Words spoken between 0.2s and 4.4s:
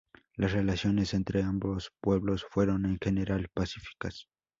Las relaciones entre ambos pueblos fueron en general pacíficas.